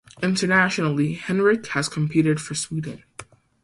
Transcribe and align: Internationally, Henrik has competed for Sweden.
Internationally, 0.23 1.13
Henrik 1.13 1.67
has 1.67 1.87
competed 1.87 2.41
for 2.41 2.55
Sweden. 2.55 3.03